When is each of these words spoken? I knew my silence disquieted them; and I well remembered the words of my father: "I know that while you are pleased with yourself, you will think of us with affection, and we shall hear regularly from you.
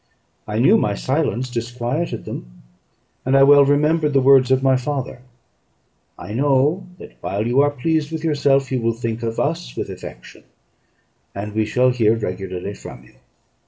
I 0.47 0.57
knew 0.57 0.79
my 0.79 0.95
silence 0.95 1.47
disquieted 1.47 2.25
them; 2.25 2.63
and 3.23 3.37
I 3.37 3.43
well 3.43 3.63
remembered 3.63 4.13
the 4.13 4.19
words 4.19 4.49
of 4.49 4.63
my 4.63 4.75
father: 4.75 5.21
"I 6.17 6.33
know 6.33 6.87
that 6.97 7.17
while 7.21 7.45
you 7.45 7.61
are 7.61 7.69
pleased 7.69 8.11
with 8.11 8.23
yourself, 8.23 8.71
you 8.71 8.81
will 8.81 8.93
think 8.93 9.21
of 9.21 9.39
us 9.39 9.77
with 9.77 9.89
affection, 9.91 10.43
and 11.35 11.53
we 11.53 11.65
shall 11.65 11.91
hear 11.91 12.15
regularly 12.15 12.73
from 12.73 13.03
you. 13.03 13.13